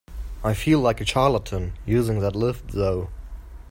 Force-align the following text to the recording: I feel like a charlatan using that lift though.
I 0.43 0.55
feel 0.55 0.79
like 0.79 0.99
a 0.99 1.05
charlatan 1.05 1.73
using 1.85 2.21
that 2.21 2.35
lift 2.35 2.69
though. 2.69 3.09